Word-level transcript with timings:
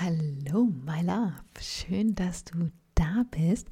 Hallo, 0.00 0.68
my 0.86 1.02
love. 1.02 1.32
Schön, 1.60 2.14
dass 2.14 2.44
du 2.44 2.70
da 2.94 3.24
bist. 3.32 3.66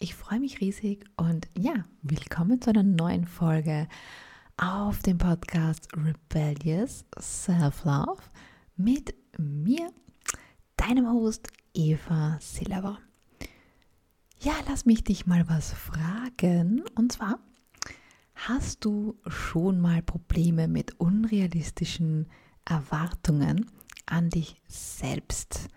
Ich 0.00 0.14
freue 0.14 0.40
mich 0.40 0.62
riesig 0.62 1.04
und 1.18 1.48
ja, 1.54 1.84
willkommen 2.00 2.62
zu 2.62 2.70
einer 2.70 2.82
neuen 2.82 3.26
Folge 3.26 3.86
auf 4.56 5.02
dem 5.02 5.18
Podcast 5.18 5.88
Rebellious 5.94 7.04
Self-Love 7.20 8.22
mit 8.76 9.14
mir, 9.36 9.92
deinem 10.78 11.10
Host 11.12 11.48
Eva 11.74 12.38
Silver. 12.40 12.98
Ja, 14.40 14.54
lass 14.66 14.86
mich 14.86 15.04
dich 15.04 15.26
mal 15.26 15.46
was 15.46 15.74
fragen. 15.74 16.84
Und 16.94 17.12
zwar, 17.12 17.38
hast 18.34 18.82
du 18.82 19.18
schon 19.26 19.78
mal 19.78 20.00
Probleme 20.00 20.68
mit 20.68 20.98
unrealistischen 20.98 22.30
Erwartungen 22.64 23.70
an 24.06 24.30
dich 24.30 24.56
selbst 24.68 25.68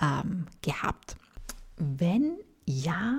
ähm, 0.00 0.46
gehabt? 0.62 1.16
Wenn 1.76 2.38
ja, 2.66 3.18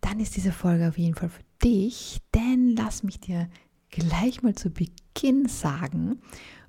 dann 0.00 0.20
ist 0.20 0.36
diese 0.36 0.52
Folge 0.52 0.88
auf 0.88 0.98
jeden 0.98 1.14
Fall 1.14 1.28
für 1.28 1.44
dich, 1.62 2.20
denn 2.34 2.74
lass 2.76 3.02
mich 3.02 3.20
dir 3.20 3.48
gleich 3.90 4.42
mal 4.42 4.54
zu 4.54 4.70
Beginn 4.70 5.46
sagen, 5.46 6.20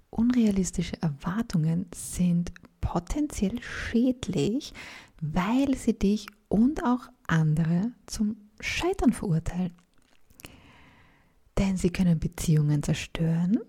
unrealistische 0.10 1.02
Erwartungen 1.02 1.88
sind 1.96 2.52
potenziell 2.82 3.62
schädlich, 3.62 4.74
weil 5.22 5.76
sie 5.76 5.98
dich 5.98 6.28
und 6.50 6.84
auch 6.84 7.08
andere 7.28 7.92
zum 8.06 8.36
Scheitern 8.60 9.14
verurteilen. 9.14 9.74
Denn 11.58 11.78
sie 11.78 11.90
können 11.90 12.20
Beziehungen 12.20 12.84
zerstören, 12.84 13.60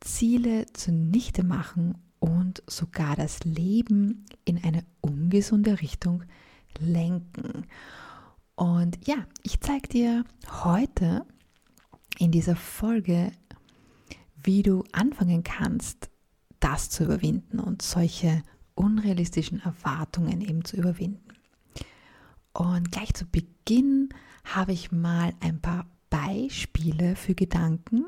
Ziele 0.00 0.66
zunichte 0.72 1.44
machen 1.44 1.98
und 2.20 2.62
sogar 2.66 3.16
das 3.16 3.44
Leben 3.44 4.26
in 4.44 4.62
eine 4.62 4.84
ungesunde 5.00 5.80
Richtung 5.80 6.24
lenken. 6.78 7.66
Und 8.54 8.98
ja, 9.06 9.26
ich 9.42 9.60
zeige 9.60 9.88
dir 9.88 10.24
heute 10.64 11.24
in 12.18 12.32
dieser 12.32 12.56
Folge, 12.56 13.32
wie 14.42 14.62
du 14.62 14.84
anfangen 14.92 15.44
kannst, 15.44 16.10
das 16.60 16.90
zu 16.90 17.04
überwinden 17.04 17.60
und 17.60 17.82
solche 17.82 18.42
unrealistischen 18.74 19.60
Erwartungen 19.60 20.40
eben 20.40 20.64
zu 20.64 20.76
überwinden. 20.76 21.28
Und 22.52 22.90
gleich 22.90 23.14
zu 23.14 23.26
Beginn 23.26 24.08
habe 24.44 24.72
ich 24.72 24.90
mal 24.90 25.32
ein 25.40 25.60
paar 25.60 25.86
Beispiele 26.10 27.14
für 27.14 27.34
Gedanken, 27.34 28.06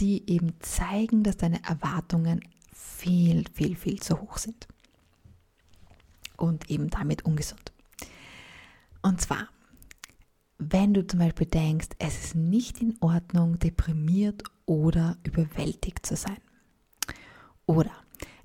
die 0.00 0.28
eben 0.30 0.54
zeigen, 0.60 1.22
dass 1.22 1.36
deine 1.36 1.62
Erwartungen 1.64 2.40
viel, 2.78 3.44
viel, 3.52 3.76
viel 3.76 4.00
zu 4.00 4.20
hoch 4.20 4.38
sind. 4.38 4.68
Und 6.36 6.70
eben 6.70 6.88
damit 6.88 7.24
ungesund. 7.24 7.72
Und 9.02 9.20
zwar, 9.20 9.48
wenn 10.58 10.94
du 10.94 11.06
zum 11.06 11.18
Beispiel 11.18 11.46
denkst, 11.46 11.88
es 11.98 12.24
ist 12.24 12.34
nicht 12.36 12.80
in 12.80 12.96
Ordnung, 13.00 13.58
deprimiert 13.58 14.44
oder 14.66 15.18
überwältigt 15.24 16.06
zu 16.06 16.14
sein. 16.14 16.38
Oder 17.66 17.92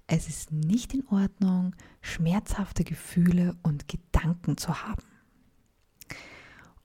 es 0.08 0.28
ist 0.28 0.52
nicht 0.52 0.94
in 0.94 1.08
Ordnung, 1.08 1.76
schmerzhafte 2.02 2.84
Gefühle 2.84 3.56
und 3.62 3.88
Gedanken 3.88 4.58
zu 4.58 4.84
haben. 4.84 5.04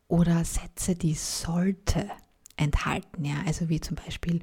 Oder 0.06 0.44
Sätze, 0.44 0.94
die 0.94 1.14
sollte 1.14 2.08
enthalten, 2.56 3.24
ja, 3.24 3.36
also 3.46 3.68
wie 3.68 3.80
zum 3.80 3.96
Beispiel, 3.96 4.40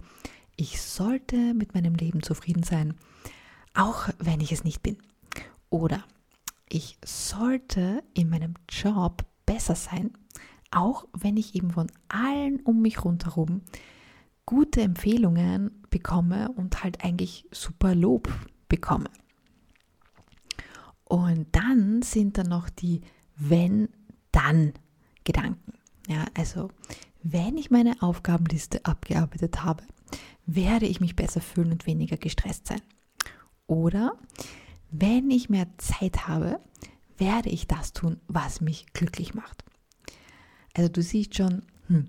ich 0.55 0.81
sollte 0.81 1.53
mit 1.53 1.73
meinem 1.73 1.95
Leben 1.95 2.23
zufrieden 2.23 2.63
sein, 2.63 2.95
auch 3.73 4.09
wenn 4.19 4.39
ich 4.39 4.51
es 4.51 4.63
nicht 4.63 4.81
bin. 4.81 4.97
Oder 5.69 6.03
ich 6.69 6.97
sollte 7.03 8.03
in 8.13 8.29
meinem 8.29 8.53
Job 8.69 9.25
besser 9.45 9.75
sein, 9.75 10.11
auch 10.71 11.05
wenn 11.13 11.37
ich 11.37 11.55
eben 11.55 11.71
von 11.71 11.87
allen 12.07 12.61
um 12.61 12.81
mich 12.81 13.03
rundherum 13.03 13.61
gute 14.45 14.81
Empfehlungen 14.81 15.83
bekomme 15.89 16.51
und 16.51 16.83
halt 16.83 17.03
eigentlich 17.03 17.47
super 17.51 17.95
Lob 17.95 18.29
bekomme. 18.69 19.09
Und 21.03 21.47
dann 21.51 22.01
sind 22.01 22.37
da 22.37 22.43
noch 22.43 22.69
die 22.69 23.01
Wenn-Dann-Gedanken. 23.37 25.73
Ja, 26.07 26.25
also 26.35 26.69
wenn 27.23 27.57
ich 27.57 27.71
meine 27.71 28.01
Aufgabenliste 28.01 28.85
abgearbeitet 28.85 29.63
habe, 29.63 29.83
werde 30.45 30.85
ich 30.85 30.99
mich 30.99 31.15
besser 31.15 31.41
fühlen 31.41 31.71
und 31.71 31.85
weniger 31.85 32.17
gestresst 32.17 32.67
sein. 32.67 32.81
Oder 33.67 34.17
wenn 34.91 35.29
ich 35.31 35.49
mehr 35.49 35.67
Zeit 35.77 36.27
habe, 36.27 36.59
werde 37.17 37.49
ich 37.49 37.67
das 37.67 37.93
tun, 37.93 38.19
was 38.27 38.61
mich 38.61 38.85
glücklich 38.93 39.33
macht. 39.33 39.63
Also 40.73 40.89
du 40.89 41.01
siehst 41.01 41.35
schon, 41.35 41.63
hm, 41.87 42.07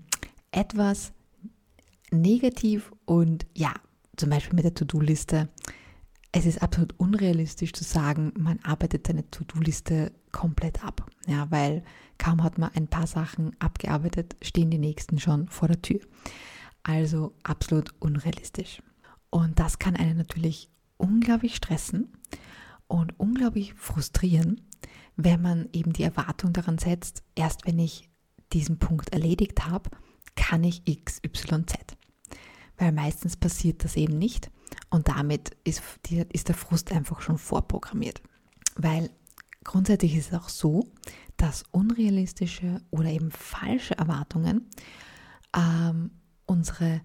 etwas 0.51 1.13
negativ 2.11 2.91
und 3.05 3.45
ja, 3.55 3.73
zum 4.15 4.29
Beispiel 4.29 4.55
mit 4.55 4.65
der 4.65 4.73
To-Do-Liste. 4.73 5.49
Es 6.31 6.45
ist 6.45 6.61
absolut 6.61 6.93
unrealistisch 6.97 7.73
zu 7.73 7.83
sagen, 7.83 8.33
man 8.37 8.59
arbeitet 8.63 9.07
seine 9.07 9.29
To-Do-Liste 9.29 10.11
komplett 10.31 10.83
ab. 10.83 11.09
Ja, 11.25 11.49
weil 11.51 11.83
kaum 12.17 12.43
hat 12.43 12.57
man 12.57 12.71
ein 12.75 12.87
paar 12.87 13.07
Sachen 13.07 13.55
abgearbeitet, 13.59 14.35
stehen 14.41 14.69
die 14.69 14.77
nächsten 14.77 15.19
schon 15.19 15.47
vor 15.47 15.67
der 15.67 15.81
Tür. 15.81 15.99
Also 16.87 17.35
absolut 17.43 17.93
unrealistisch. 17.99 18.81
Und 19.29 19.59
das 19.59 19.77
kann 19.77 19.97
einen 19.97 20.17
natürlich 20.17 20.71
unglaublich 20.95 21.57
stressen 21.57 22.13
und 22.87 23.19
unglaublich 23.19 23.73
frustrieren, 23.73 24.61
wenn 25.17 25.41
man 25.41 25.67
eben 25.73 25.91
die 25.91 26.03
Erwartung 26.03 26.53
daran 26.53 26.77
setzt, 26.77 27.23
erst 27.35 27.67
wenn 27.67 27.77
ich 27.77 28.09
diesen 28.53 28.79
Punkt 28.79 29.11
erledigt 29.11 29.65
habe, 29.65 29.89
kann 30.35 30.63
ich 30.63 30.85
XYZ. 30.85 31.97
Weil 32.77 32.93
meistens 32.93 33.35
passiert 33.35 33.83
das 33.83 33.97
eben 33.97 34.17
nicht 34.17 34.49
und 34.89 35.09
damit 35.09 35.57
ist, 35.65 35.83
ist 36.31 36.47
der 36.47 36.55
Frust 36.55 36.93
einfach 36.93 37.19
schon 37.19 37.37
vorprogrammiert. 37.37 38.21
Weil 38.77 39.09
grundsätzlich 39.65 40.15
ist 40.15 40.31
es 40.31 40.39
auch 40.39 40.47
so, 40.47 40.85
dass 41.35 41.65
unrealistische 41.71 42.81
oder 42.91 43.09
eben 43.09 43.31
falsche 43.31 43.97
Erwartungen 43.97 44.69
ähm, 45.53 46.11
unsere 46.47 47.01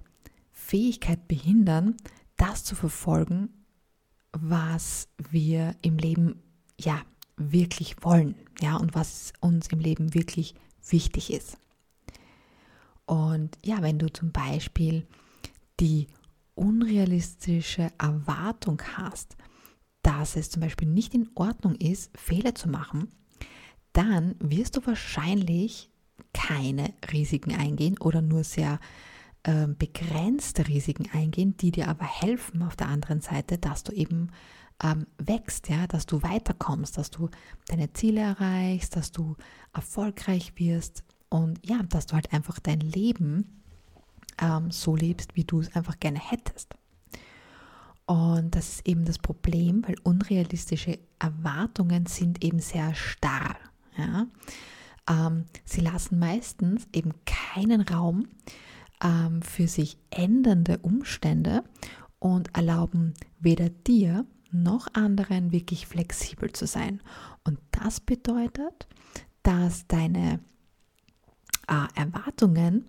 Fähigkeit 0.51 1.29
behindern, 1.29 1.97
das 2.37 2.65
zu 2.65 2.75
verfolgen, 2.75 3.51
was 4.33 5.09
wir 5.31 5.77
im 5.83 5.99
Leben 5.99 6.43
ja 6.81 7.03
wirklich 7.37 7.97
wollen, 8.03 8.35
ja, 8.61 8.77
und 8.77 8.95
was 8.95 9.33
uns 9.41 9.69
im 9.69 9.81
Leben 9.81 10.15
wirklich 10.15 10.55
wichtig 10.89 11.33
ist. 11.33 11.59
Und 13.05 13.59
ja, 13.65 13.83
wenn 13.83 13.99
du 13.99 14.11
zum 14.11 14.33
Beispiel 14.33 15.07
die 15.81 16.07
unrealistische 16.55 17.91
Erwartung 17.99 18.81
hast, 18.97 19.37
dass 20.03 20.37
es 20.37 20.51
zum 20.51 20.61
Beispiel 20.61 20.89
nicht 20.89 21.15
in 21.15 21.31
Ordnung 21.35 21.75
ist, 21.77 22.17
Fehler 22.17 22.55
zu 22.55 22.69
machen, 22.69 23.09
dann 23.93 24.37
wirst 24.41 24.77
du 24.77 24.87
wahrscheinlich 24.87 25.91
keine 26.33 26.95
Risiken 27.13 27.55
eingehen 27.55 27.99
oder 27.99 28.23
nur 28.23 28.45
sehr 28.45 28.81
äh, 29.45 29.67
begrenzte 29.67 30.69
Risiken 30.69 31.09
eingehen, 31.13 31.57
die 31.57 31.71
dir 31.71 31.89
aber 31.89 32.07
helfen 32.07 32.63
auf 32.63 32.77
der 32.77 32.89
anderen 32.89 33.21
Seite, 33.21 33.59
dass 33.59 33.83
du 33.83 33.93
eben 33.93 34.31
ähm, 34.83 35.07
wächst, 35.19 35.69
ja, 35.69 35.87
dass 35.87 36.07
du 36.07 36.23
weiterkommst, 36.23 36.99
dass 36.99 37.11
du 37.11 37.29
deine 37.67 37.93
Ziele 37.93 38.21
erreichst, 38.21 38.97
dass 38.97 39.13
du 39.13 39.37
erfolgreich 39.73 40.53
wirst 40.57 41.05
und 41.29 41.61
ja, 41.67 41.83
dass 41.83 42.07
du 42.07 42.15
halt 42.15 42.33
einfach 42.33 42.59
dein 42.59 42.81
Leben 42.81 43.63
ähm, 44.39 44.71
so 44.71 44.97
lebst, 44.97 45.37
wie 45.37 45.45
du 45.45 45.61
es 45.61 45.75
einfach 45.75 45.99
gerne 45.99 46.19
hättest. 46.19 46.75
Und 48.07 48.55
das 48.55 48.75
ist 48.75 48.89
eben 48.89 49.05
das 49.05 49.19
Problem, 49.19 49.85
weil 49.87 49.97
unrealistische 50.03 50.99
Erwartungen 51.19 52.07
sind 52.07 52.45
eben 52.45 52.59
sehr 52.59 52.95
starr. 52.95 53.57
Ja? 53.97 54.27
Ähm, 55.09 55.47
sie 55.65 55.81
lassen 55.81 56.19
meistens 56.19 56.89
eben 56.93 57.13
keinen 57.25 57.81
Raum 57.83 58.29
ähm, 59.03 59.43
für 59.43 59.69
sich 59.69 59.99
ändernde 60.11 60.79
Umstände 60.79 61.65
und 62.19 62.55
erlauben 62.57 63.15
weder 63.41 63.69
dir 63.69 64.27
noch 64.51 64.89
anderen 64.95 65.51
wirklich 65.51 65.87
flexibel 65.87 66.53
zu 66.53 66.67
sein. 66.67 67.01
Und 67.45 67.59
das 67.71 68.01
bedeutet, 68.01 68.87
dass 69.43 69.87
deine 69.87 70.41
äh, 71.67 71.87
Erwartungen 71.99 72.87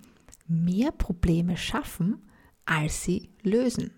mehr 0.47 0.91
Probleme 0.91 1.57
schaffen, 1.57 2.21
als 2.65 3.03
sie 3.03 3.29
lösen. 3.41 3.91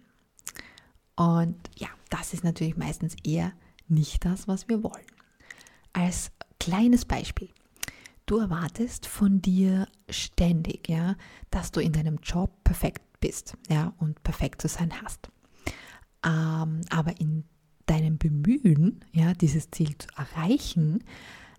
Und 1.15 1.55
ja, 1.75 1.87
das 2.09 2.33
ist 2.33 2.43
natürlich 2.43 2.77
meistens 2.77 3.15
eher 3.23 3.53
nicht 3.87 4.25
das, 4.25 4.47
was 4.47 4.67
wir 4.67 4.83
wollen. 4.83 5.05
Als 5.93 6.31
kleines 6.59 7.05
Beispiel. 7.05 7.49
Du 8.25 8.39
erwartest 8.39 9.05
von 9.05 9.39
dir 9.41 9.87
ständig, 10.09 10.89
ja, 10.89 11.15
dass 11.51 11.71
du 11.71 11.79
in 11.79 11.91
deinem 11.91 12.17
Job 12.23 12.63
perfekt 12.63 13.03
bist, 13.19 13.55
ja, 13.69 13.93
und 13.99 14.23
perfekt 14.23 14.63
zu 14.63 14.67
sein 14.67 14.91
hast. 15.03 15.29
Ähm, 16.25 16.81
aber 16.89 17.19
in 17.19 17.43
deinem 17.85 18.17
Bemühen, 18.17 19.01
ja, 19.11 19.33
dieses 19.33 19.69
Ziel 19.69 19.95
zu 19.97 20.07
erreichen, 20.17 21.03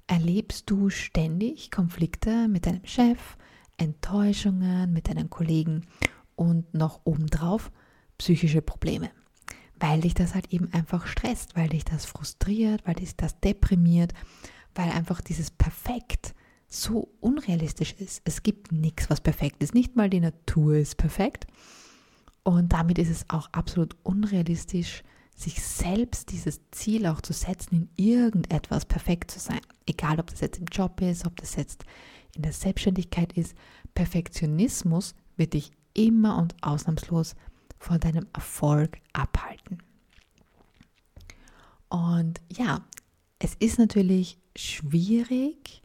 erlebst 0.08 0.68
du 0.68 0.90
ständig 0.90 1.70
Konflikte 1.70 2.48
mit 2.48 2.66
deinem 2.66 2.84
Chef, 2.84 3.36
Enttäuschungen 3.76 4.92
mit 4.92 5.08
deinen 5.08 5.30
Kollegen 5.30 5.82
und 6.34 6.74
noch 6.74 7.00
obendrauf 7.04 7.70
psychische 8.18 8.62
Probleme. 8.62 9.10
Weil 9.78 10.00
dich 10.00 10.14
das 10.14 10.34
halt 10.34 10.52
eben 10.52 10.72
einfach 10.72 11.06
stresst, 11.06 11.54
weil 11.54 11.68
dich 11.68 11.84
das 11.84 12.06
frustriert, 12.06 12.84
weil 12.86 12.94
dich 12.94 13.14
das 13.14 13.38
deprimiert, 13.38 14.14
weil 14.74 14.90
einfach 14.90 15.20
dieses 15.20 15.50
Perfekt 15.50 16.34
so 16.68 17.08
unrealistisch 17.20 17.94
ist. 17.98 18.22
Es 18.24 18.42
gibt 18.42 18.72
nichts, 18.72 19.08
was 19.08 19.20
perfekt 19.20 19.62
ist. 19.62 19.74
Nicht 19.74 19.96
mal 19.96 20.10
die 20.10 20.20
Natur 20.20 20.76
ist 20.76 20.96
perfekt. 20.96 21.46
Und 22.42 22.72
damit 22.72 22.98
ist 22.98 23.10
es 23.10 23.24
auch 23.28 23.48
absolut 23.52 23.96
unrealistisch, 24.02 25.02
sich 25.34 25.62
selbst 25.62 26.32
dieses 26.32 26.60
Ziel 26.70 27.06
auch 27.06 27.20
zu 27.20 27.32
setzen, 27.32 27.88
in 27.96 28.04
irgendetwas 28.04 28.86
perfekt 28.86 29.30
zu 29.30 29.38
sein. 29.38 29.60
Egal, 29.86 30.18
ob 30.18 30.28
das 30.28 30.40
jetzt 30.40 30.58
im 30.58 30.66
Job 30.66 31.00
ist, 31.00 31.26
ob 31.26 31.36
das 31.36 31.56
jetzt 31.56 31.84
in 32.34 32.42
der 32.42 32.52
Selbstständigkeit 32.52 33.32
ist. 33.34 33.54
Perfektionismus 33.94 35.14
wird 35.36 35.54
dich 35.54 35.72
immer 35.94 36.38
und 36.38 36.54
ausnahmslos 36.62 37.34
von 37.78 38.00
deinem 38.00 38.26
Erfolg 38.32 38.98
abhalten. 39.12 39.82
Und 41.88 42.40
ja, 42.50 42.84
es 43.38 43.54
ist 43.54 43.78
natürlich 43.78 44.38
schwierig, 44.56 45.82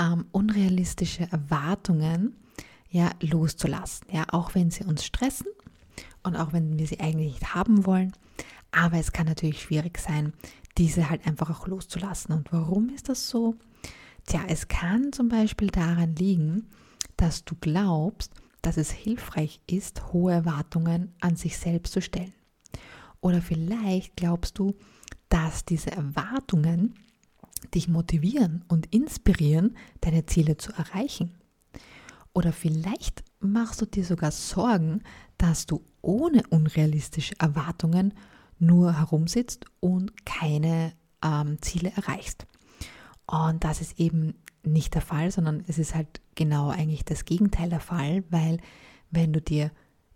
ähm, 0.00 0.24
unrealistische 0.32 1.30
Erwartungen 1.30 2.34
ja 2.90 3.10
loszulassen, 3.20 4.06
ja, 4.10 4.24
auch 4.32 4.54
wenn 4.54 4.70
sie 4.70 4.84
uns 4.84 5.04
stressen 5.04 5.46
und 6.22 6.36
auch 6.36 6.52
wenn 6.52 6.78
wir 6.78 6.86
sie 6.86 7.00
eigentlich 7.00 7.34
nicht 7.34 7.54
haben 7.54 7.86
wollen. 7.86 8.12
Aber 8.72 8.98
es 8.98 9.12
kann 9.12 9.26
natürlich 9.26 9.62
schwierig 9.62 9.98
sein, 9.98 10.32
diese 10.78 11.10
halt 11.10 11.26
einfach 11.26 11.50
auch 11.50 11.66
loszulassen. 11.66 12.34
Und 12.34 12.52
warum 12.52 12.88
ist 12.90 13.08
das 13.08 13.28
so? 13.28 13.56
Tja, 14.26 14.42
es 14.48 14.68
kann 14.68 15.12
zum 15.12 15.28
Beispiel 15.28 15.68
daran 15.68 16.14
liegen, 16.14 16.68
dass 17.16 17.44
du 17.44 17.54
glaubst, 17.60 18.32
dass 18.62 18.76
es 18.76 18.90
hilfreich 18.90 19.60
ist, 19.66 20.12
hohe 20.12 20.32
Erwartungen 20.32 21.14
an 21.20 21.36
sich 21.36 21.58
selbst 21.58 21.92
zu 21.92 22.00
stellen. 22.00 22.32
Oder 23.20 23.42
vielleicht 23.42 24.16
glaubst 24.16 24.58
du, 24.58 24.74
dass 25.28 25.64
diese 25.64 25.92
Erwartungen 25.92 26.94
dich 27.74 27.88
motivieren 27.88 28.64
und 28.68 28.92
inspirieren, 28.94 29.76
deine 30.00 30.26
Ziele 30.26 30.56
zu 30.56 30.72
erreichen. 30.72 31.34
Oder 32.32 32.52
vielleicht 32.52 33.24
machst 33.40 33.80
du 33.80 33.86
dir 33.86 34.04
sogar 34.04 34.30
Sorgen, 34.30 35.02
dass 35.38 35.66
du 35.66 35.82
ohne 36.02 36.42
unrealistische 36.50 37.34
Erwartungen 37.38 38.14
nur 38.58 38.98
herumsitzt 38.98 39.64
und 39.80 40.24
keine 40.24 40.92
ähm, 41.24 41.60
Ziele 41.60 41.92
erreichst. 41.96 42.46
Und 43.26 43.64
das 43.64 43.80
ist 43.80 43.98
eben 43.98 44.34
nicht 44.62 44.94
der 44.94 45.02
Fall, 45.02 45.30
sondern 45.30 45.64
es 45.66 45.78
ist 45.78 45.94
halt 45.94 46.20
genau 46.34 46.68
eigentlich 46.68 47.04
das 47.04 47.24
Gegenteil 47.24 47.70
der 47.70 47.80
Fall, 47.80 48.24
weil 48.30 48.58
wenn 49.10 49.32
du 49.32 49.40
dir 49.40 49.70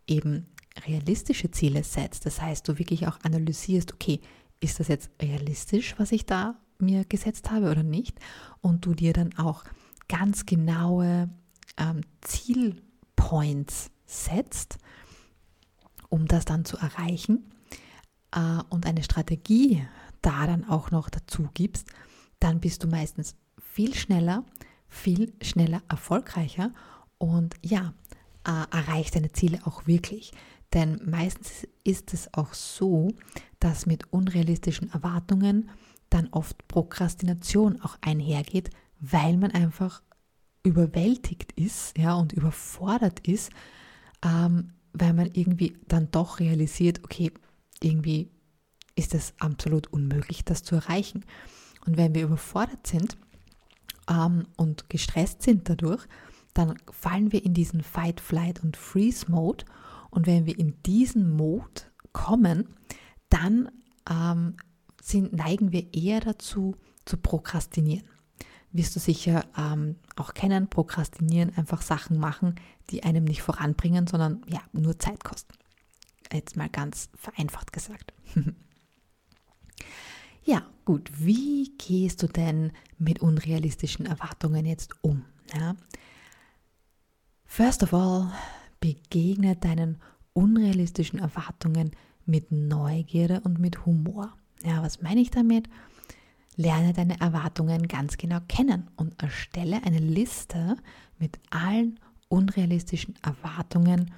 eben 0.07 0.47
realistische 0.87 1.51
Ziele 1.51 1.83
setzt, 1.85 2.27
das 2.27 2.43
heißt, 2.43 2.69
du 2.69 2.79
wirklich 2.79 3.07
auch 3.07 3.19
analysierst, 3.23 3.95
okay, 3.95 4.21
ist 4.61 4.81
das 4.81 4.89
jetzt 4.89 5.11
realistisch, 5.21 5.95
was 5.99 6.13
ich 6.13 6.27
da 6.27 6.57
mir 6.85 7.05
gesetzt 7.05 7.51
habe 7.51 7.71
oder 7.71 7.83
nicht? 7.83 8.19
Und 8.61 8.85
du 8.87 8.95
dir 8.95 9.13
dann 9.13 9.37
auch 9.39 9.65
ganz 10.09 10.47
genaue 10.47 11.29
ähm, 11.77 12.01
Zielpoints 12.21 13.91
setzt, 14.07 14.79
um 16.09 16.27
das 16.27 16.45
dann 16.45 16.65
zu 16.65 16.77
erreichen 16.77 17.51
äh, 18.33 18.63
und 18.69 18.87
eine 18.87 19.03
Strategie 19.03 19.87
da 20.23 20.47
dann 20.47 20.69
auch 20.69 20.91
noch 20.91 21.11
dazu 21.11 21.49
gibst, 21.55 21.89
dann 22.41 22.61
bist 22.61 22.83
du 22.83 22.89
meistens 22.89 23.37
viel 23.59 23.95
schneller, 23.95 24.45
viel 24.89 25.33
schneller 25.43 25.83
erfolgreicher 25.89 26.73
und 27.19 27.55
ja, 27.63 27.95
äh, 28.47 28.77
erreichst 28.77 29.17
deine 29.17 29.33
Ziele 29.33 29.61
auch 29.65 29.87
wirklich. 29.87 30.33
Denn 30.73 31.01
meistens 31.05 31.67
ist 31.85 32.13
es 32.15 32.33
auch 32.35 32.53
so, 32.55 33.09
dass 33.61 33.87
mit 33.87 34.13
unrealistischen 34.13 34.91
Erwartungen 34.93 35.71
dann 36.15 36.29
oft 36.31 36.69
Prokrastination 36.69 37.81
auch 37.81 37.97
einhergeht, 38.01 38.71
weil 39.01 39.37
man 39.37 39.51
einfach 39.51 40.03
überwältigt 40.63 41.53
ist 41.53 41.99
ja, 41.99 42.15
und 42.15 42.33
überfordert 42.33 43.27
ist, 43.27 43.51
ähm, 44.25 44.73
weil 44.93 45.13
man 45.13 45.31
irgendwie 45.33 45.77
dann 45.89 46.11
doch 46.13 46.39
realisiert, 46.39 47.03
okay, 47.03 47.33
irgendwie 47.83 48.31
ist 48.95 49.13
es 49.15 49.35
absolut 49.41 49.89
unmöglich, 49.89 50.45
das 50.45 50.63
zu 50.63 50.77
erreichen. 50.77 51.25
Und 51.85 51.97
wenn 51.97 52.15
wir 52.15 52.23
überfordert 52.23 52.87
sind 52.87 53.17
ähm, 54.09 54.47
und 54.57 54.89
gestresst 54.89 55.43
sind 55.43 55.69
dadurch, 55.69 56.07
dann 56.55 56.79
fallen 56.93 57.33
wir 57.33 57.45
in 57.45 57.55
diesen 57.55 57.83
Fight, 57.83 58.21
Flight 58.21 58.63
und 58.63 58.77
Freeze-Mode. 58.77 59.65
Und 60.11 60.29
wenn 60.29 60.47
wir 60.47 60.57
in 60.57 60.81
diesen 60.85 61.37
Mode 61.37 61.83
kommen, 62.13 62.69
dann 63.29 63.69
ähm, 64.09 64.55
sind, 65.05 65.33
neigen 65.33 65.73
wir 65.73 65.93
eher 65.95 66.21
dazu, 66.21 66.77
zu 67.05 67.17
prokrastinieren. 67.19 68.09
Wirst 68.73 68.97
du 68.97 69.01
sicher 69.01 69.45
ähm, 69.57 69.97
auch 70.17 70.35
kennen, 70.35 70.69
prokrastinieren, 70.69 71.57
einfach 71.57 71.83
Sachen 71.83 72.19
machen, 72.19 72.57
die 72.91 73.05
einem 73.05 73.25
nicht 73.25 73.43
voranbringen, 73.43 74.07
sondern 74.07 74.43
ja, 74.49 74.61
nur 74.73 74.99
Zeit 74.99 75.23
kosten. 75.23 75.55
Jetzt 76.33 76.57
mal 76.57 76.69
ganz 76.69 77.11
vereinfacht 77.15 77.73
gesagt. 77.73 78.13
ja, 80.45 80.63
gut, 80.85 81.11
wie 81.19 81.73
gehst 81.79 82.23
du 82.23 82.27
denn 82.27 82.73
mit 82.99 83.21
unrealistischen 83.21 84.07
Erwartungen 84.07 84.67
jetzt 84.67 84.95
um? 85.03 85.25
Ja? 85.55 85.77
First 87.45 87.85
of 87.85 87.95
all, 87.95 88.33
begegne 88.81 89.55
deinen 89.55 90.01
unrealistischen 90.33 91.21
Erwartungen 91.21 91.93
mit 92.27 92.51
Neugierde 92.51 93.41
und 93.43 93.61
mit 93.61 93.87
Humor. 93.87 94.37
Ja, 94.65 94.83
was 94.83 95.03
meine 95.03 95.21
ich 95.21 95.31
damit? 95.31 95.69
Lerne 96.57 96.93
deine 96.93 97.21
Erwartungen 97.21 97.87
ganz 97.89 98.17
genau 98.17 98.39
kennen 98.49 98.89
und 98.97 99.21
erstelle 99.23 99.83
eine 99.85 99.99
Liste 99.99 100.77
mit 101.19 101.39
allen 101.51 102.01
unrealistischen 102.29 103.15
Erwartungen, 103.23 104.13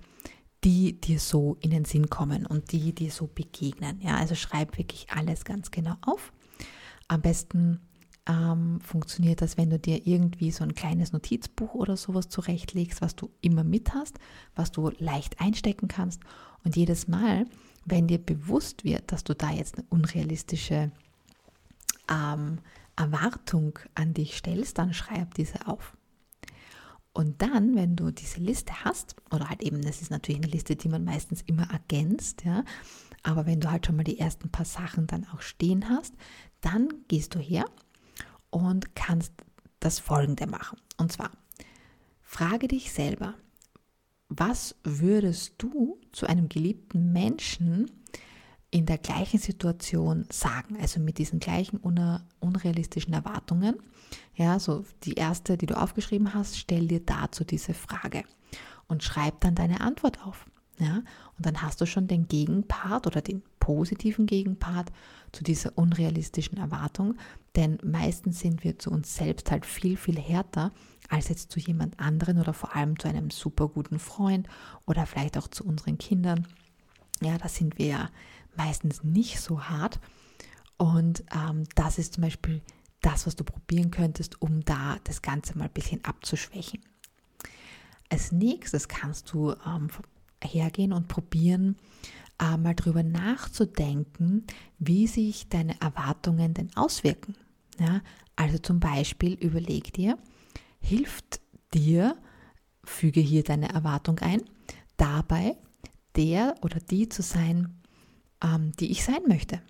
die 0.63 1.01
dir 1.01 1.19
so 1.19 1.57
in 1.61 1.71
den 1.71 1.85
Sinn 1.85 2.11
kommen 2.11 2.47
und 2.47 2.73
die 2.73 2.95
dir 2.95 3.11
so 3.11 3.27
begegnen. 3.27 4.01
Ja, 4.01 4.17
also 4.17 4.35
schreib 4.35 4.79
wirklich 4.79 5.09
alles 5.11 5.45
ganz 5.45 5.71
genau 5.71 5.97
auf. 6.03 6.33
Am 7.09 7.23
besten 7.23 7.81
ähm, 8.29 8.81
funktioniert 8.81 9.43
das, 9.43 9.57
wenn 9.57 9.71
du 9.71 9.79
dir 9.79 10.07
irgendwie 10.07 10.51
so 10.51 10.65
ein 10.65 10.75
kleines 10.75 11.13
Notizbuch 11.13 11.75
oder 11.75 11.97
sowas 11.97 12.29
zurechtlegst, 12.29 13.01
was 13.01 13.17
du 13.17 13.31
immer 13.41 13.65
mit 13.65 13.95
hast, 13.95 14.19
was 14.55 14.73
du 14.73 14.91
leicht 14.99 15.41
einstecken 15.41 15.89
kannst. 15.89 16.21
Und 16.65 16.77
jedes 16.77 17.09
Mal, 17.09 17.47
wenn 17.87 18.09
dir 18.09 18.19
bewusst 18.19 18.85
wird, 18.85 19.11
dass 19.13 19.25
du 19.25 19.35
da 19.35 19.51
jetzt 19.51 19.79
eine 19.79 19.87
unrealistische 19.89 20.91
ähm, 22.11 22.59
Erwartung 22.97 23.79
an 23.95 24.13
dich 24.13 24.37
stellst, 24.37 24.79
dann 24.79 24.93
schreib 24.93 25.35
diese 25.35 25.67
auf. 25.67 25.97
Und 27.13 27.41
dann, 27.41 27.77
wenn 27.77 27.97
du 27.97 28.11
diese 28.11 28.41
Liste 28.41 28.85
hast, 28.85 29.17
oder 29.31 29.49
halt 29.49 29.63
eben, 29.63 29.81
das 29.81 30.03
ist 30.03 30.11
natürlich 30.11 30.43
eine 30.43 30.53
Liste, 30.53 30.77
die 30.77 30.89
man 30.89 31.05
meistens 31.05 31.41
immer 31.43 31.71
ergänzt, 31.71 32.45
ja, 32.45 32.63
aber 33.23 33.47
wenn 33.47 33.61
du 33.61 33.71
halt 33.71 33.87
schon 33.87 33.97
mal 33.97 34.05
die 34.05 34.19
ersten 34.19 34.51
paar 34.51 34.67
Sachen 34.67 35.07
dann 35.07 35.27
auch 35.33 35.41
stehen 35.41 35.89
hast, 35.89 36.15
dann 36.61 36.89
gehst 37.09 37.35
du 37.35 37.39
her 37.39 37.65
und 38.51 38.95
kannst 38.95 39.33
das 39.81 39.99
folgende 39.99 40.47
machen. 40.47 40.79
Und 40.99 41.11
zwar, 41.11 41.31
frage 42.21 42.69
dich 42.69 42.93
selber, 42.93 43.35
was 44.29 44.75
würdest 44.83 45.55
du 45.59 46.01
zu 46.13 46.27
einem 46.27 46.49
geliebten 46.49 47.13
Menschen 47.13 47.91
in 48.71 48.87
der 48.87 48.99
gleichen 48.99 49.39
Situation 49.39 50.27
sagen, 50.31 50.77
also 50.81 51.01
mit 51.01 51.19
diesen 51.19 51.39
gleichen 51.39 51.79
unrealistischen 52.41 53.15
Erwartungen. 53.15 53.77
Ja, 54.35 54.59
so 54.59 54.85
die 55.05 55.15
erste, 55.15 55.57
die 55.57 55.67
du 55.67 55.81
aufgeschrieben 55.81 56.35
hast, 56.35 56.59
stell 56.59 56.89
dir 56.89 57.01
dazu 57.01 57.45
diese 57.45 57.75
Frage 57.75 58.25
und 58.89 59.03
schreib 59.03 59.41
dann 59.41 59.55
deine 59.55 59.81
Antwort 59.81 60.25
auf. 60.25 60.47
Ja, 60.79 60.97
und 60.97 61.47
dann 61.47 61.63
hast 61.63 61.81
du 61.81 61.87
schon 61.87 62.07
den 62.07 62.29
Gegenpart 62.29 63.07
oder 63.07 63.23
den 63.23 63.43
positiven 63.61 64.27
Gegenpart 64.27 64.93
zu 65.33 65.43
dieser 65.43 65.77
unrealistischen 65.79 66.59
Erwartung, 66.59 67.17
denn 67.57 67.79
meistens 67.83 68.41
sind 68.41 68.63
wir 68.63 68.79
zu 68.79 68.91
uns 68.91 69.17
selbst 69.17 69.51
halt 69.51 69.65
viel, 69.65 69.97
viel 69.97 70.19
härter 70.19 70.73
als 71.09 71.29
jetzt 71.29 71.51
zu 71.51 71.61
jemand 71.61 71.99
anderen 71.99 72.39
oder 72.39 72.53
vor 72.53 72.77
allem 72.77 72.99
zu 72.99 73.09
einem 73.09 73.31
super 73.31 73.69
guten 73.69 73.99
Freund 73.99 74.49
oder 74.87 75.07
vielleicht 75.07 75.39
auch 75.39 75.49
zu 75.49 75.65
unseren 75.65 75.97
Kindern. 75.97 76.47
Ja, 77.23 77.39
da 77.39 77.49
sind 77.49 77.79
wir 77.79 77.87
ja 77.87 78.11
meistens 78.57 79.03
nicht 79.03 79.41
so 79.41 79.63
hart. 79.63 79.99
Und 80.77 81.25
ähm, 81.35 81.65
das 81.75 81.99
ist 81.99 82.15
zum 82.15 82.23
Beispiel 82.23 82.61
das, 83.01 83.27
was 83.27 83.37
du 83.37 83.45
probieren 83.45 83.91
könntest, 83.91 84.43
um 84.43 84.65
da 84.65 84.97
das 85.05 85.23
Ganze 85.23 85.57
mal 85.57 85.65
ein 85.65 85.73
bisschen 85.73 86.05
abzuschwächen. 86.05 86.83
Als 88.11 88.33
nächstes 88.33 88.89
kannst 88.89 89.33
du 89.33 89.53
ähm, 89.67 89.89
hergehen 90.47 90.93
und 90.93 91.09
probieren, 91.09 91.77
äh, 92.41 92.57
mal 92.57 92.75
drüber 92.75 93.03
nachzudenken, 93.03 94.47
wie 94.79 95.07
sich 95.07 95.49
deine 95.49 95.81
Erwartungen 95.81 96.55
denn 96.55 96.75
auswirken. 96.77 97.35
Ja, 97.79 98.01
also 98.37 98.59
zum 98.59 98.81
Beispiel 98.81 99.35
überleg 99.35 99.93
dir, 99.93 100.19
hilft 100.81 101.41
dir, 101.75 102.17
füge 102.85 103.21
hier 103.21 103.43
deine 103.43 103.71
Erwartung 103.71 104.19
ein, 104.21 104.43
dabei 104.97 105.57
der 106.17 106.55
oder 106.63 106.81
die 106.81 107.09
zu 107.09 107.23
sein, 107.23 107.81
ähm, 108.43 108.73
die 108.79 108.91
ich 108.91 109.05
sein 109.05 109.23
möchte. 109.27 109.61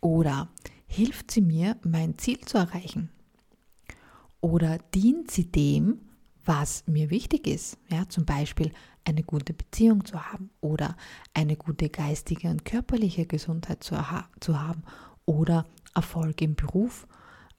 Oder 0.00 0.48
hilft 0.86 1.30
sie 1.30 1.40
mir, 1.40 1.76
mein 1.84 2.18
Ziel 2.18 2.40
zu 2.40 2.58
erreichen? 2.58 3.10
Oder 4.40 4.78
dient 4.78 5.30
sie 5.30 5.50
dem, 5.50 6.00
was 6.44 6.84
mir 6.86 7.10
wichtig 7.10 7.46
ist? 7.46 7.78
Ja, 7.90 8.08
zum 8.08 8.24
Beispiel 8.24 8.72
eine 9.04 9.22
gute 9.22 9.52
Beziehung 9.52 10.04
zu 10.04 10.20
haben 10.32 10.50
oder 10.60 10.96
eine 11.34 11.56
gute 11.56 11.88
geistige 11.88 12.48
und 12.50 12.64
körperliche 12.64 13.26
Gesundheit 13.26 13.82
zu, 13.82 13.96
zu 14.40 14.60
haben 14.60 14.82
oder 15.24 15.66
Erfolg 15.94 16.40
im 16.40 16.54
Beruf 16.54 17.06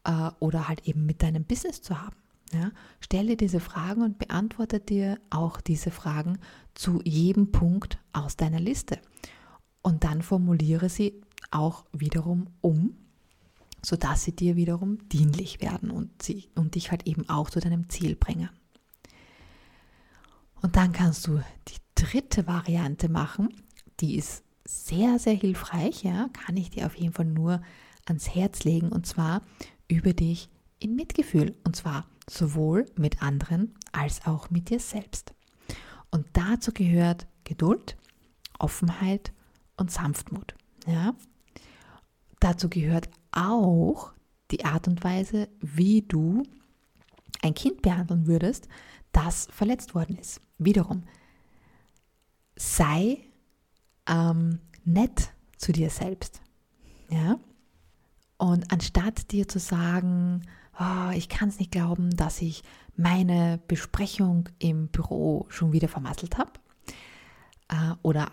äh, 0.03 0.29
oder 0.39 0.67
halt 0.67 0.87
eben 0.87 1.05
mit 1.05 1.21
deinem 1.21 1.43
Business 1.43 1.81
zu 1.81 2.01
haben. 2.01 2.15
Ja, 2.51 2.71
stelle 2.99 3.35
diese 3.35 3.59
Fragen 3.59 4.03
und 4.03 4.19
beantworte 4.19 4.79
dir 4.79 5.19
auch 5.31 5.59
diese 5.59 5.89
Fragen 5.89 6.37
zu 6.75 7.01
jedem 7.03 7.51
Punkt 7.51 7.97
aus 8.11 8.37
deiner 8.37 8.59
Liste. 8.59 8.99
Und 9.81 10.03
dann 10.03 10.21
formuliere 10.21 10.87
sie 10.87 11.19
auch 11.49 11.85
wiederum 11.93 12.47
um, 12.61 12.95
sodass 13.81 14.23
sie 14.23 14.35
dir 14.35 14.55
wiederum 14.55 15.09
dienlich 15.09 15.61
werden 15.61 15.89
und, 15.89 16.21
sie, 16.21 16.49
und 16.53 16.75
dich 16.75 16.91
halt 16.91 17.07
eben 17.07 17.27
auch 17.27 17.49
zu 17.49 17.59
deinem 17.59 17.89
Ziel 17.89 18.15
bringen. 18.15 18.49
Und 20.63 20.77
dann 20.77 20.93
kannst 20.93 21.27
du 21.27 21.41
die 21.67 21.77
dritte 21.93 22.47
Variante 22.47 23.09
machen, 23.09 23.49
die 23.99 24.15
ist 24.15 24.43
sehr, 24.65 25.19
sehr 25.19 25.33
hilfreich, 25.33 26.03
ja, 26.03 26.29
kann 26.29 26.55
ich 26.55 26.69
dir 26.69 26.85
auf 26.85 26.95
jeden 26.95 27.13
Fall 27.13 27.25
nur 27.25 27.61
ans 28.05 28.33
Herz 28.33 28.63
legen 28.63 28.89
und 28.89 29.05
zwar 29.05 29.41
über 29.89 30.13
dich 30.13 30.49
in 30.79 30.95
Mitgefühl 30.95 31.55
und 31.65 31.75
zwar 31.75 32.07
sowohl 32.29 32.85
mit 32.95 33.21
anderen 33.21 33.75
als 33.91 34.25
auch 34.25 34.49
mit 34.49 34.69
dir 34.69 34.79
selbst. 34.79 35.33
Und 36.11 36.27
dazu 36.31 36.71
gehört 36.71 37.27
Geduld, 37.43 37.97
Offenheit 38.57 39.33
und 39.75 39.91
Sanftmut. 39.91 40.55
Ja? 40.87 41.13
Dazu 42.39 42.69
gehört 42.69 43.09
auch 43.31 44.13
die 44.51 44.63
Art 44.63 44.87
und 44.87 45.03
Weise, 45.03 45.49
wie 45.59 46.03
du 46.03 46.43
ein 47.41 47.53
Kind 47.53 47.81
behandeln 47.81 48.27
würdest, 48.27 48.69
das 49.13 49.47
verletzt 49.51 49.95
worden 49.95 50.17
ist. 50.17 50.41
Wiederum, 50.57 51.03
sei 52.55 53.19
ähm, 54.07 54.59
nett 54.83 55.31
zu 55.57 55.71
dir 55.71 55.89
selbst. 55.89 56.41
Ja? 57.09 57.39
Und 58.37 58.71
anstatt 58.73 59.31
dir 59.31 59.47
zu 59.47 59.59
sagen, 59.59 60.41
oh, 60.79 61.11
ich 61.13 61.29
kann 61.29 61.49
es 61.49 61.59
nicht 61.59 61.71
glauben, 61.71 62.09
dass 62.11 62.41
ich 62.41 62.63
meine 62.95 63.59
Besprechung 63.67 64.49
im 64.59 64.89
Büro 64.89 65.45
schon 65.49 65.71
wieder 65.71 65.87
vermasselt 65.87 66.37
habe, 66.37 66.51
äh, 67.69 67.95
oder 68.01 68.31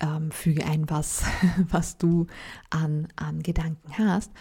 ähm, 0.00 0.30
füge 0.30 0.64
ein, 0.64 0.88
was, 0.90 1.24
was 1.68 1.98
du 1.98 2.26
an, 2.70 3.08
an 3.16 3.42
Gedanken 3.42 3.96
hast, 3.96 4.32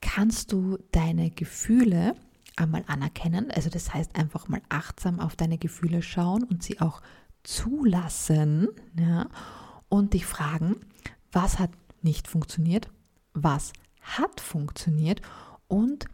kannst 0.00 0.52
du 0.52 0.78
deine 0.92 1.30
Gefühle 1.30 2.14
einmal 2.56 2.84
anerkennen. 2.86 3.50
Also 3.50 3.70
das 3.70 3.92
heißt 3.92 4.16
einfach 4.16 4.48
mal 4.48 4.62
achtsam 4.68 5.20
auf 5.20 5.36
deine 5.36 5.58
Gefühle 5.58 6.02
schauen 6.02 6.44
und 6.44 6.62
sie 6.62 6.80
auch 6.80 7.02
zulassen 7.42 8.68
ja, 8.98 9.28
und 9.88 10.14
dich 10.14 10.26
fragen, 10.26 10.76
was 11.32 11.58
hat 11.58 11.70
nicht 12.02 12.28
funktioniert, 12.28 12.88
was 13.32 13.72
hat 14.00 14.40
funktioniert 14.40 15.20
und 15.68 16.06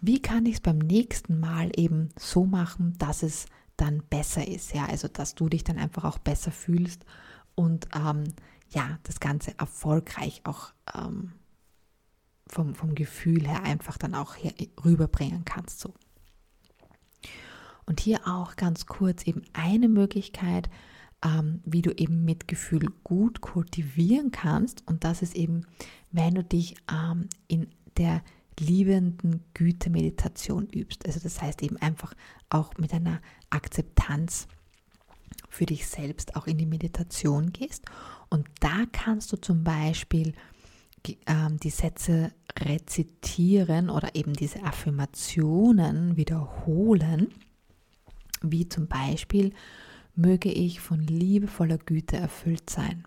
wie 0.00 0.20
kann 0.20 0.46
ich 0.46 0.56
es 0.56 0.60
beim 0.60 0.78
nächsten 0.78 1.40
Mal 1.40 1.70
eben 1.76 2.10
so 2.18 2.44
machen, 2.44 2.94
dass 2.98 3.22
es 3.22 3.46
dann 3.76 4.02
besser 4.10 4.46
ist. 4.46 4.74
Ja, 4.74 4.86
also 4.86 5.08
dass 5.08 5.34
du 5.34 5.48
dich 5.48 5.64
dann 5.64 5.78
einfach 5.78 6.04
auch 6.04 6.18
besser 6.18 6.50
fühlst 6.50 7.04
und 7.54 7.88
ähm, 7.94 8.24
ja, 8.70 8.98
das 9.04 9.20
Ganze 9.20 9.58
erfolgreich 9.58 10.42
auch 10.44 10.72
ähm, 10.94 11.32
vom, 12.56 12.74
vom 12.74 12.94
Gefühl 12.94 13.46
her 13.46 13.62
einfach 13.64 13.98
dann 13.98 14.14
auch 14.14 14.34
hier 14.34 14.54
rüberbringen 14.82 15.44
kannst. 15.44 15.78
So. 15.78 15.92
Und 17.84 18.00
hier 18.00 18.26
auch 18.26 18.56
ganz 18.56 18.86
kurz 18.86 19.24
eben 19.26 19.42
eine 19.52 19.88
Möglichkeit, 19.88 20.70
ähm, 21.22 21.60
wie 21.66 21.82
du 21.82 21.92
eben 21.92 22.24
Mitgefühl 22.24 22.88
gut 23.04 23.42
kultivieren 23.42 24.30
kannst. 24.30 24.82
Und 24.88 25.04
das 25.04 25.20
ist 25.20 25.36
eben, 25.36 25.66
wenn 26.10 26.34
du 26.34 26.42
dich 26.42 26.76
ähm, 26.90 27.28
in 27.46 27.68
der 27.98 28.22
liebenden 28.58 29.44
Güte-Meditation 29.52 30.66
übst. 30.68 31.04
Also 31.04 31.20
das 31.20 31.42
heißt 31.42 31.62
eben 31.62 31.76
einfach 31.76 32.14
auch 32.48 32.72
mit 32.78 32.94
einer 32.94 33.20
Akzeptanz 33.50 34.48
für 35.50 35.66
dich 35.66 35.86
selbst 35.86 36.36
auch 36.36 36.46
in 36.46 36.56
die 36.56 36.64
Meditation 36.64 37.52
gehst. 37.52 37.84
Und 38.30 38.48
da 38.60 38.86
kannst 38.92 39.30
du 39.32 39.36
zum 39.36 39.62
Beispiel 39.62 40.32
die 41.06 41.70
Sätze 41.70 42.32
rezitieren 42.58 43.90
oder 43.90 44.14
eben 44.14 44.32
diese 44.32 44.62
Affirmationen 44.62 46.16
wiederholen, 46.16 47.28
wie 48.42 48.68
zum 48.68 48.86
Beispiel, 48.86 49.52
möge 50.14 50.50
ich 50.50 50.80
von 50.80 51.00
liebevoller 51.00 51.78
Güte 51.78 52.16
erfüllt 52.16 52.70
sein, 52.70 53.04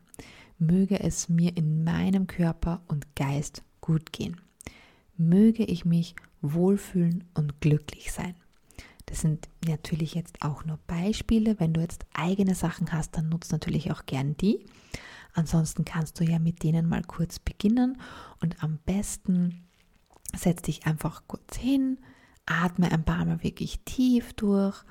möge 0.60 1.00
es 1.00 1.30
mir 1.30 1.56
in 1.58 1.84
meinem 1.84 2.28
Körper 2.28 2.82
und 2.88 3.16
Geist 3.16 3.64
gut 3.82 4.12
gehen, 4.12 4.40
möge 5.18 5.64
ich 5.64 5.86
mich 5.86 6.16
wohlfühlen 6.42 7.24
und 7.34 7.60
glücklich 7.62 8.12
sein. 8.12 8.36
Das 9.08 9.22
sind 9.22 9.50
natürlich 9.68 10.14
jetzt 10.14 10.44
auch 10.44 10.66
nur 10.66 10.78
Beispiele. 10.86 11.60
Wenn 11.60 11.74
du 11.74 11.82
jetzt 11.82 12.06
eigene 12.14 12.54
Sachen 12.54 12.92
hast, 12.92 13.18
dann 13.18 13.28
nutzt 13.30 13.52
natürlich 13.52 13.92
auch 13.92 14.06
gern 14.06 14.38
die. 14.38 14.64
Ansonsten 15.34 15.86
kannst 15.86 16.20
du 16.20 16.24
ja 16.24 16.40
mit 16.40 16.64
denen 16.64 16.88
mal 16.88 17.04
kurz 17.04 17.40
beginnen 17.40 17.98
und 18.42 18.64
am 18.64 18.80
besten 18.86 19.64
setz 20.36 20.64
dich 20.64 20.86
einfach 20.86 21.24
kurz 21.28 21.58
hin, 21.58 22.00
atme 22.46 22.92
ein 22.92 23.04
paar 23.04 23.26
Mal 23.26 23.44
wirklich 23.44 23.80
tief 23.86 24.34
durch, 24.34 24.84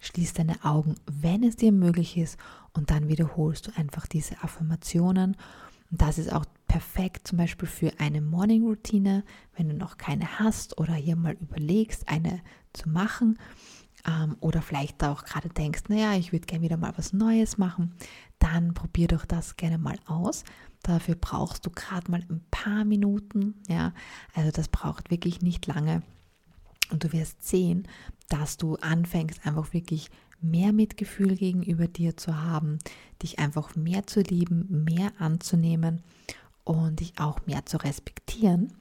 schließ 0.00 0.34
deine 0.34 0.64
Augen, 0.64 0.96
wenn 1.06 1.42
es 1.42 1.56
dir 1.56 1.72
möglich 1.72 2.16
ist 2.16 2.38
und 2.72 2.90
dann 2.90 3.08
wiederholst 3.08 3.66
du 3.66 3.70
einfach 3.76 4.06
diese 4.06 4.42
Affirmationen. 4.42 5.36
Und 5.90 6.02
das 6.02 6.18
ist 6.18 6.32
auch 6.32 6.44
perfekt 6.66 7.28
zum 7.28 7.38
Beispiel 7.38 7.68
für 7.68 7.92
eine 7.98 8.20
Morning 8.20 8.64
Routine, 8.64 9.24
wenn 9.56 9.68
du 9.68 9.74
noch 9.74 9.96
keine 9.96 10.40
hast 10.40 10.78
oder 10.78 10.94
hier 10.94 11.16
mal 11.16 11.34
überlegst, 11.34 12.08
eine 12.08 12.40
zu 12.72 12.88
machen 12.88 13.38
ähm, 14.06 14.36
oder 14.40 14.62
vielleicht 14.62 15.02
auch 15.04 15.24
gerade 15.24 15.48
denkst, 15.48 15.84
naja, 15.88 16.14
ich 16.14 16.32
würde 16.32 16.46
gerne 16.46 16.64
wieder 16.64 16.76
mal 16.76 16.92
was 16.96 17.12
Neues 17.12 17.58
machen, 17.58 17.94
dann 18.38 18.74
probier 18.74 19.08
doch 19.08 19.24
das 19.24 19.56
gerne 19.56 19.78
mal 19.78 19.98
aus. 20.06 20.44
Dafür 20.82 21.14
brauchst 21.14 21.64
du 21.64 21.70
gerade 21.70 22.10
mal 22.10 22.22
ein 22.28 22.44
paar 22.50 22.84
Minuten, 22.84 23.54
ja, 23.68 23.92
also 24.34 24.50
das 24.50 24.68
braucht 24.68 25.10
wirklich 25.10 25.40
nicht 25.40 25.66
lange. 25.66 26.02
Und 26.90 27.04
du 27.04 27.12
wirst 27.12 27.42
sehen, 27.42 27.88
dass 28.28 28.58
du 28.58 28.76
anfängst, 28.76 29.46
einfach 29.46 29.72
wirklich 29.72 30.10
mehr 30.40 30.72
Mitgefühl 30.72 31.36
gegenüber 31.36 31.88
dir 31.88 32.16
zu 32.16 32.42
haben, 32.42 32.78
dich 33.22 33.38
einfach 33.38 33.74
mehr 33.76 34.06
zu 34.06 34.20
lieben, 34.20 34.84
mehr 34.84 35.12
anzunehmen 35.18 36.02
und 36.64 37.00
dich 37.00 37.14
auch 37.18 37.46
mehr 37.46 37.64
zu 37.64 37.78
respektieren. 37.78 38.72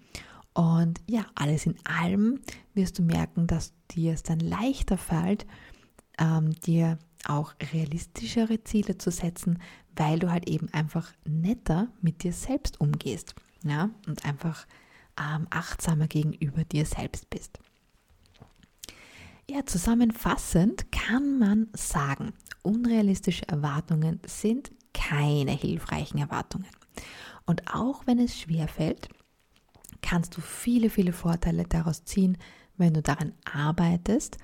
Und 0.54 1.02
ja, 1.10 1.26
alles 1.36 1.66
in 1.66 1.76
allem 1.86 2.40
wirst 2.74 3.00
du 3.00 3.04
merken, 3.04 3.48
dass 3.48 3.74
dir 3.92 4.14
es 4.14 4.24
dann 4.24 4.40
leichter 4.40 4.98
fällt, 4.98 5.46
ähm, 6.20 6.52
dir 6.62 7.00
auch 7.26 7.54
realistischere 7.72 8.64
Ziele 8.64 8.98
zu 8.98 9.10
setzen, 9.10 9.60
weil 9.96 10.20
du 10.20 10.32
halt 10.32 10.50
eben 10.50 10.70
einfach 10.74 11.12
netter 11.26 11.88
mit 12.02 12.24
dir 12.24 12.34
selbst 12.34 12.80
umgehst 12.80 13.36
ja? 13.64 13.90
und 14.08 14.26
einfach 14.26 14.68
ähm, 15.20 15.48
achtsamer 15.50 16.08
gegenüber 16.08 16.64
dir 16.66 16.86
selbst 16.86 17.30
bist. 17.30 17.60
Ja, 19.50 19.66
zusammenfassend 19.66 20.92
kann 20.92 21.38
man 21.38 21.68
sagen, 21.74 22.34
unrealistische 22.62 23.48
Erwartungen 23.48 24.20
sind 24.26 24.72
keine 24.94 25.52
hilfreichen 25.52 26.18
Erwartungen. 26.20 26.70
Und 27.46 27.74
auch 27.74 28.08
wenn 28.08 28.20
es 28.20 28.40
schwer 28.40 28.68
fällt, 28.68 29.10
kannst 30.04 30.38
du 30.38 30.42
viele, 30.42 30.92
viele 30.92 31.14
Vorteile 31.14 31.64
daraus 31.64 32.04
ziehen, 32.06 32.38
wenn 32.78 32.94
du 32.94 33.02
daran 33.02 33.34
arbeitest, 33.52 34.38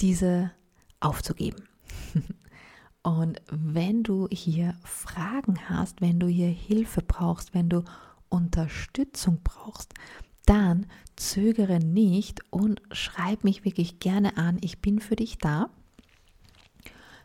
diese 0.00 0.52
aufzugeben. 1.00 1.68
Und 3.02 3.40
wenn 3.50 4.02
du 4.02 4.26
hier 4.32 4.74
Fragen 4.82 5.68
hast, 5.68 6.00
wenn 6.00 6.18
du 6.18 6.26
hier 6.26 6.48
Hilfe 6.48 7.02
brauchst, 7.02 7.54
wenn 7.54 7.68
du 7.68 7.84
Unterstützung 8.28 9.40
brauchst, 9.44 9.94
dann 10.44 10.86
zögere 11.16 11.78
nicht 11.78 12.40
und 12.50 12.80
schreib 12.92 13.44
mich 13.44 13.64
wirklich 13.64 14.00
gerne 14.00 14.36
an. 14.36 14.58
Ich 14.60 14.80
bin 14.80 15.00
für 15.00 15.16
dich 15.16 15.38
da. 15.38 15.70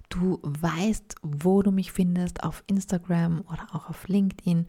Du 0.09 0.39
weißt, 0.43 1.15
wo 1.21 1.61
du 1.61 1.71
mich 1.71 1.91
findest, 1.91 2.43
auf 2.43 2.63
Instagram 2.67 3.41
oder 3.51 3.67
auch 3.71 3.89
auf 3.89 4.07
LinkedIn 4.07 4.67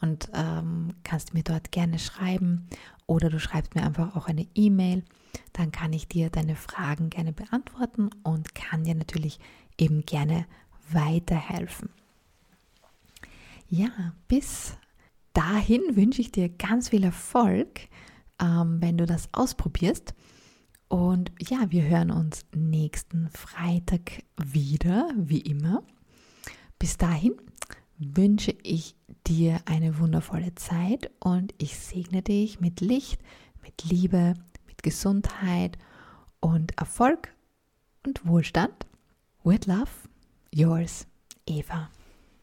und 0.00 0.30
ähm, 0.34 0.94
kannst 1.04 1.34
mir 1.34 1.42
dort 1.42 1.72
gerne 1.72 1.98
schreiben 1.98 2.68
oder 3.06 3.30
du 3.30 3.40
schreibst 3.40 3.74
mir 3.74 3.82
einfach 3.82 4.16
auch 4.16 4.26
eine 4.28 4.46
E-Mail. 4.54 5.04
Dann 5.52 5.72
kann 5.72 5.92
ich 5.92 6.08
dir 6.08 6.30
deine 6.30 6.56
Fragen 6.56 7.10
gerne 7.10 7.32
beantworten 7.32 8.10
und 8.22 8.54
kann 8.54 8.84
dir 8.84 8.94
natürlich 8.94 9.40
eben 9.78 10.04
gerne 10.04 10.46
weiterhelfen. 10.90 11.90
Ja, 13.68 14.14
bis 14.28 14.76
dahin 15.32 15.82
wünsche 15.94 16.20
ich 16.20 16.32
dir 16.32 16.48
ganz 16.48 16.88
viel 16.88 17.04
Erfolg, 17.04 17.88
ähm, 18.40 18.78
wenn 18.80 18.96
du 18.96 19.06
das 19.06 19.28
ausprobierst. 19.32 20.14
Und 20.88 21.32
ja, 21.38 21.70
wir 21.70 21.84
hören 21.84 22.10
uns 22.10 22.46
nächsten 22.54 23.28
Freitag 23.28 24.22
wieder, 24.36 25.10
wie 25.16 25.40
immer. 25.40 25.82
Bis 26.78 26.96
dahin 26.96 27.34
wünsche 27.98 28.54
ich 28.62 28.94
dir 29.26 29.60
eine 29.66 29.98
wundervolle 29.98 30.54
Zeit 30.54 31.10
und 31.20 31.54
ich 31.58 31.76
segne 31.76 32.22
dich 32.22 32.60
mit 32.60 32.80
Licht, 32.80 33.20
mit 33.62 33.84
Liebe, 33.84 34.34
mit 34.66 34.82
Gesundheit 34.82 35.76
und 36.40 36.78
Erfolg 36.78 37.34
und 38.06 38.26
Wohlstand. 38.26 38.86
With 39.44 39.66
love, 39.66 39.90
yours, 40.52 41.06
Eva. 41.46 41.90